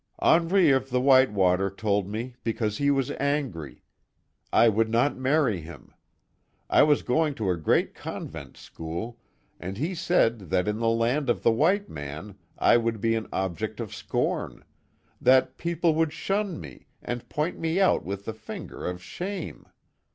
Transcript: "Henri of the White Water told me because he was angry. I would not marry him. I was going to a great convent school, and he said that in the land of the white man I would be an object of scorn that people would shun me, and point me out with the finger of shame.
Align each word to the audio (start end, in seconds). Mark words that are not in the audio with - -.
"Henri 0.19 0.71
of 0.71 0.89
the 0.89 0.99
White 0.99 1.31
Water 1.31 1.69
told 1.69 2.09
me 2.09 2.33
because 2.43 2.79
he 2.79 2.89
was 2.89 3.11
angry. 3.19 3.83
I 4.51 4.67
would 4.67 4.89
not 4.89 5.15
marry 5.15 5.61
him. 5.61 5.93
I 6.71 6.81
was 6.81 7.03
going 7.03 7.35
to 7.35 7.51
a 7.51 7.55
great 7.55 7.93
convent 7.93 8.57
school, 8.57 9.19
and 9.59 9.77
he 9.77 9.93
said 9.93 10.49
that 10.49 10.67
in 10.67 10.79
the 10.79 10.89
land 10.89 11.29
of 11.29 11.43
the 11.43 11.51
white 11.51 11.87
man 11.87 12.35
I 12.57 12.77
would 12.77 12.99
be 12.99 13.13
an 13.13 13.27
object 13.31 13.79
of 13.79 13.93
scorn 13.93 14.65
that 15.21 15.57
people 15.59 15.93
would 15.93 16.13
shun 16.13 16.59
me, 16.59 16.87
and 17.03 17.29
point 17.29 17.59
me 17.59 17.79
out 17.79 18.03
with 18.03 18.25
the 18.25 18.33
finger 18.33 18.87
of 18.87 19.03
shame. 19.03 19.67